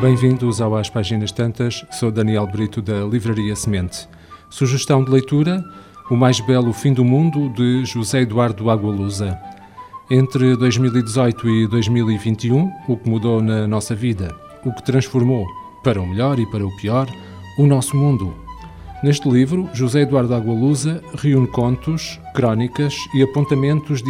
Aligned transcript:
Bem-vindos 0.00 0.62
ao 0.62 0.74
Às 0.74 0.88
Páginas 0.88 1.30
Tantas, 1.30 1.84
sou 1.90 2.10
Daniel 2.10 2.46
Brito 2.46 2.80
da 2.80 3.04
Livraria 3.04 3.54
Semente. 3.54 4.08
Sugestão 4.48 5.04
de 5.04 5.10
leitura: 5.10 5.62
O 6.10 6.16
Mais 6.16 6.40
Belo 6.40 6.72
Fim 6.72 6.94
do 6.94 7.04
Mundo, 7.04 7.50
de 7.50 7.84
José 7.84 8.22
Eduardo 8.22 8.70
Agualusa. 8.70 9.38
Entre 10.10 10.56
2018 10.56 11.50
e 11.50 11.66
2021, 11.66 12.72
o 12.88 12.96
que 12.96 13.10
mudou 13.10 13.42
na 13.42 13.68
nossa 13.68 13.94
vida, 13.94 14.34
o 14.64 14.72
que 14.72 14.82
transformou, 14.82 15.44
para 15.84 16.00
o 16.00 16.06
melhor 16.06 16.38
e 16.38 16.50
para 16.50 16.66
o 16.66 16.74
pior, 16.78 17.06
o 17.58 17.66
nosso 17.66 17.94
mundo. 17.94 18.34
Neste 19.02 19.28
livro, 19.28 19.68
José 19.74 20.00
Eduardo 20.00 20.34
Agualusa 20.34 21.02
reúne 21.14 21.46
contos, 21.46 22.18
crónicas 22.34 22.94
e 23.14 23.22
apontamentos 23.22 24.02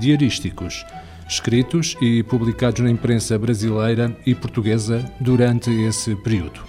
diarísticos 0.00 0.84
escritos 1.28 1.96
e 2.00 2.22
publicados 2.22 2.80
na 2.80 2.90
imprensa 2.90 3.38
brasileira 3.38 4.16
e 4.24 4.34
portuguesa 4.34 5.04
durante 5.20 5.70
esse 5.70 6.16
período. 6.16 6.60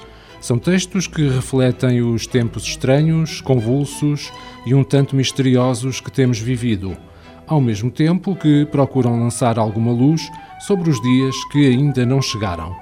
São 0.41 0.57
textos 0.57 1.07
que 1.07 1.27
refletem 1.27 2.01
os 2.01 2.25
tempos 2.25 2.63
estranhos, 2.63 3.41
convulsos 3.41 4.31
e 4.65 4.73
um 4.73 4.83
tanto 4.83 5.15
misteriosos 5.15 5.99
que 5.99 6.11
temos 6.11 6.39
vivido, 6.39 6.95
ao 7.47 7.59
mesmo 7.59 7.89
tempo 7.91 8.35
que 8.35 8.65
procuram 8.65 9.19
lançar 9.19 9.57
alguma 9.57 9.91
luz 9.91 10.29
sobre 10.59 10.89
os 10.89 11.01
dias 11.01 11.35
que 11.51 11.67
ainda 11.67 12.05
não 12.05 12.21
chegaram. 12.21 12.75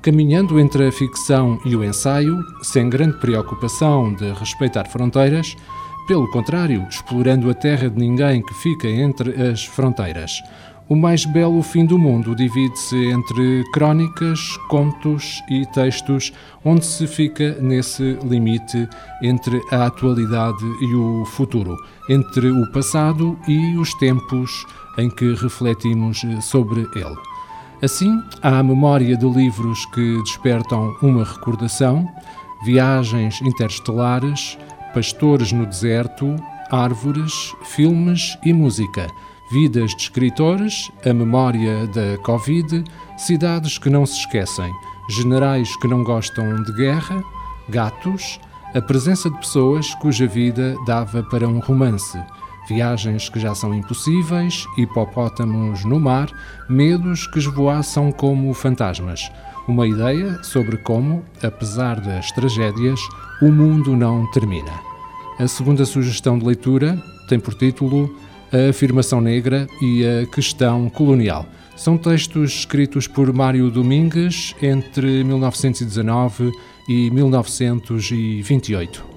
Caminhando 0.00 0.58
entre 0.58 0.86
a 0.86 0.92
ficção 0.92 1.60
e 1.64 1.76
o 1.76 1.84
ensaio, 1.84 2.38
sem 2.62 2.88
grande 2.88 3.18
preocupação 3.18 4.12
de 4.14 4.32
respeitar 4.32 4.88
fronteiras, 4.88 5.56
pelo 6.08 6.28
contrário, 6.30 6.84
explorando 6.88 7.48
a 7.48 7.54
terra 7.54 7.88
de 7.88 7.96
ninguém 7.96 8.42
que 8.42 8.54
fica 8.54 8.88
entre 8.88 9.40
as 9.40 9.64
fronteiras, 9.64 10.42
o 10.92 10.94
mais 10.94 11.24
belo 11.24 11.62
fim 11.62 11.86
do 11.86 11.98
mundo 11.98 12.36
divide-se 12.36 12.96
entre 13.06 13.64
crónicas, 13.72 14.58
contos 14.68 15.42
e 15.48 15.64
textos, 15.64 16.34
onde 16.62 16.84
se 16.84 17.06
fica 17.06 17.56
nesse 17.62 18.18
limite 18.22 18.86
entre 19.22 19.58
a 19.70 19.86
atualidade 19.86 20.62
e 20.82 20.94
o 20.94 21.24
futuro, 21.24 21.74
entre 22.10 22.50
o 22.50 22.70
passado 22.72 23.38
e 23.48 23.74
os 23.78 23.94
tempos 23.94 24.66
em 24.98 25.08
que 25.08 25.32
refletimos 25.34 26.20
sobre 26.42 26.80
ele. 26.94 27.16
Assim, 27.80 28.22
há 28.42 28.58
a 28.58 28.62
memória 28.62 29.16
de 29.16 29.26
livros 29.26 29.86
que 29.94 30.22
despertam 30.22 30.94
uma 31.00 31.24
recordação, 31.24 32.06
viagens 32.66 33.40
interestelares, 33.40 34.58
pastores 34.92 35.52
no 35.52 35.64
deserto, 35.64 36.36
árvores, 36.70 37.54
filmes 37.62 38.36
e 38.44 38.52
música 38.52 39.06
vidas 39.52 39.90
de 39.90 40.04
escritores, 40.04 40.90
a 41.04 41.12
memória 41.12 41.86
da 41.88 42.16
Covid, 42.22 42.82
cidades 43.18 43.76
que 43.76 43.90
não 43.90 44.06
se 44.06 44.20
esquecem, 44.20 44.72
generais 45.10 45.76
que 45.76 45.86
não 45.86 46.02
gostam 46.02 46.62
de 46.62 46.72
guerra, 46.72 47.22
gatos, 47.68 48.40
a 48.74 48.80
presença 48.80 49.28
de 49.28 49.36
pessoas 49.36 49.94
cuja 49.96 50.26
vida 50.26 50.74
dava 50.86 51.22
para 51.24 51.46
um 51.46 51.58
romance, 51.58 52.18
viagens 52.66 53.28
que 53.28 53.38
já 53.38 53.54
são 53.54 53.74
impossíveis, 53.74 54.66
hipopótamos 54.78 55.84
no 55.84 56.00
mar, 56.00 56.30
medos 56.70 57.26
que 57.26 57.38
esvoaçam 57.38 58.10
como 58.10 58.54
fantasmas. 58.54 59.30
Uma 59.68 59.86
ideia 59.86 60.42
sobre 60.42 60.78
como, 60.78 61.22
apesar 61.42 62.00
das 62.00 62.32
tragédias, 62.32 63.00
o 63.42 63.52
mundo 63.52 63.94
não 63.94 64.26
termina. 64.30 64.72
A 65.38 65.46
segunda 65.46 65.84
sugestão 65.84 66.38
de 66.38 66.46
leitura 66.46 66.98
tem 67.28 67.38
por 67.38 67.52
título 67.52 68.10
a 68.52 68.70
afirmação 68.70 69.20
negra 69.20 69.66
e 69.80 70.04
a 70.04 70.26
questão 70.26 70.90
colonial. 70.90 71.46
São 71.76 71.96
textos 71.96 72.58
escritos 72.58 73.06
por 73.06 73.32
Mário 73.32 73.70
Domingues 73.70 74.54
entre 74.60 75.24
1919 75.24 76.52
e 76.88 77.10
1928. 77.10 79.12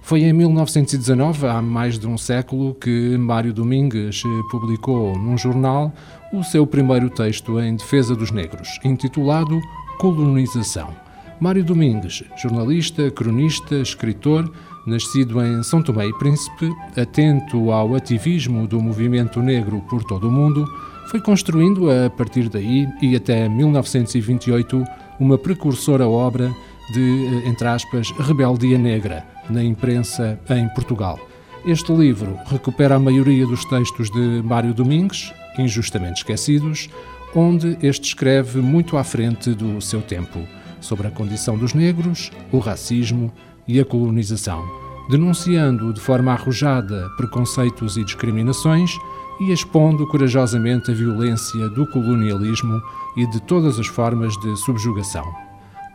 Foi 0.00 0.22
em 0.22 0.32
1919, 0.32 1.48
há 1.48 1.60
mais 1.60 1.98
de 1.98 2.06
um 2.06 2.16
século, 2.16 2.74
que 2.74 3.18
Mário 3.18 3.52
Domingues 3.52 4.22
publicou 4.52 5.18
num 5.18 5.36
jornal 5.36 5.92
o 6.32 6.44
seu 6.44 6.64
primeiro 6.64 7.10
texto 7.10 7.58
em 7.58 7.74
defesa 7.74 8.14
dos 8.14 8.30
negros, 8.30 8.78
intitulado 8.84 9.60
Colonização. 9.98 11.05
Mário 11.38 11.62
Domingues, 11.62 12.24
jornalista, 12.36 13.10
cronista, 13.10 13.76
escritor, 13.76 14.50
Nascido 14.86 15.44
em 15.44 15.62
São 15.64 15.82
Tomé 15.82 16.06
e 16.06 16.18
Príncipe, 16.18 16.70
atento 16.96 17.72
ao 17.72 17.94
ativismo 17.94 18.66
do 18.66 18.80
movimento 18.80 19.42
negro 19.42 19.82
por 19.90 20.04
todo 20.04 20.28
o 20.28 20.32
mundo, 20.32 20.64
foi 21.08 21.20
construindo 21.20 21.90
a 21.90 22.08
partir 22.08 22.48
daí 22.48 22.88
e 23.02 23.16
até 23.16 23.48
1928 23.48 24.84
uma 25.18 25.36
precursora 25.36 26.08
obra 26.08 26.54
de, 26.92 27.42
entre 27.44 27.66
aspas, 27.66 28.12
rebeldia 28.12 28.78
negra 28.78 29.26
na 29.50 29.62
imprensa 29.62 30.38
em 30.48 30.68
Portugal. 30.68 31.18
Este 31.66 31.92
livro 31.92 32.38
recupera 32.46 32.94
a 32.94 33.00
maioria 33.00 33.44
dos 33.44 33.64
textos 33.64 34.08
de 34.10 34.40
Mário 34.44 34.72
Domingues, 34.72 35.34
injustamente 35.58 36.18
esquecidos, 36.18 36.88
onde 37.34 37.76
este 37.82 38.04
escreve 38.04 38.60
muito 38.60 38.96
à 38.96 39.04
frente 39.04 39.50
do 39.50 39.80
seu 39.80 40.00
tempo 40.00 40.38
sobre 40.86 41.06
a 41.06 41.10
condição 41.10 41.58
dos 41.58 41.74
negros, 41.74 42.30
o 42.52 42.58
racismo 42.58 43.32
e 43.66 43.80
a 43.80 43.84
colonização, 43.84 44.64
denunciando 45.10 45.92
de 45.92 46.00
forma 46.00 46.32
arrojada 46.32 47.08
preconceitos 47.16 47.96
e 47.96 48.04
discriminações 48.04 48.96
e 49.40 49.52
expondo 49.52 50.06
corajosamente 50.06 50.90
a 50.90 50.94
violência 50.94 51.68
do 51.70 51.86
colonialismo 51.90 52.80
e 53.16 53.26
de 53.26 53.40
todas 53.42 53.78
as 53.78 53.86
formas 53.86 54.36
de 54.38 54.56
subjugação. 54.56 55.24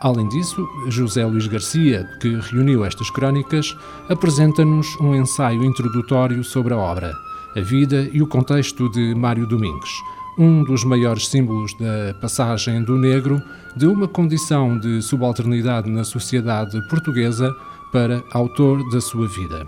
Além 0.02 0.28
disso, 0.30 0.68
José 0.88 1.26
Luís 1.26 1.48
Garcia, 1.48 2.08
que 2.20 2.40
reuniu 2.52 2.84
estas 2.84 3.10
crónicas, 3.12 3.76
apresenta-nos 4.10 5.00
um 5.00 5.14
ensaio 5.16 5.64
introdutório 5.64 6.44
sobre 6.44 6.74
a 6.74 6.78
obra, 6.78 7.14
a 7.56 7.62
vida 7.62 8.10
e 8.12 8.22
o 8.22 8.28
contexto 8.28 8.90
de 8.90 9.14
Mário 9.14 9.46
Domingues, 9.46 9.92
um 10.38 10.64
dos 10.64 10.84
maiores 10.84 11.28
símbolos 11.28 11.74
da 11.74 12.14
passagem 12.20 12.84
do 12.84 12.98
negro 12.98 13.42
de 13.76 13.86
uma 13.86 14.08
condição 14.08 14.78
de 14.78 15.02
subalternidade 15.02 15.90
na 15.90 16.04
sociedade 16.04 16.80
portuguesa 16.88 17.54
para 17.92 18.24
autor 18.32 18.90
da 18.90 19.02
sua 19.02 19.28
vida 19.28 19.66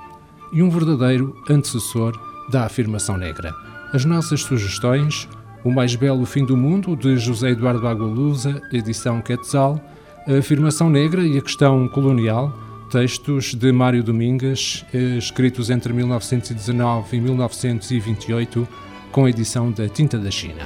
e 0.53 0.61
um 0.61 0.69
verdadeiro 0.69 1.35
antecessor 1.49 2.17
da 2.49 2.65
afirmação 2.65 3.17
negra. 3.17 3.53
As 3.91 4.05
nossas 4.05 4.41
sugestões: 4.41 5.27
O 5.63 5.71
Mais 5.71 5.95
Belo 5.95 6.25
Fim 6.25 6.45
do 6.45 6.55
Mundo, 6.55 6.95
de 6.95 7.17
José 7.17 7.49
Eduardo 7.49 7.87
Agualusa, 7.87 8.61
edição 8.71 9.21
Quetzal, 9.21 9.81
A 10.27 10.37
Afirmação 10.37 10.89
Negra 10.89 11.25
e 11.25 11.37
a 11.37 11.41
Questão 11.41 11.87
Colonial, 11.87 12.53
textos 12.89 13.55
de 13.55 13.71
Mário 13.71 14.03
Domingues, 14.03 14.85
eh, 14.93 15.17
escritos 15.17 15.69
entre 15.69 15.91
1919 15.91 17.17
e 17.17 17.21
1928, 17.21 18.67
com 19.13 19.25
a 19.25 19.29
edição 19.29 19.71
da 19.71 19.87
Tinta 19.87 20.17
da 20.17 20.31
China. 20.31 20.65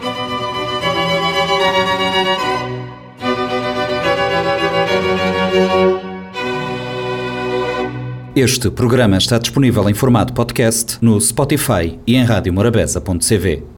Este 8.34 8.72
programa 8.72 9.18
está 9.18 9.38
disponível 9.38 9.90
em 9.90 9.94
formato 9.94 10.31
podcast 10.31 10.97
no 11.02 11.19
Spotify 11.19 12.00
e 12.08 12.16
em 12.16 12.24
radiomorabeza.cv. 12.24 13.75